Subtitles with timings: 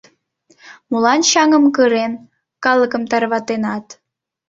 [0.89, 2.13] —Молан чаҥым кырен,
[2.63, 3.85] калыкым тарватенат?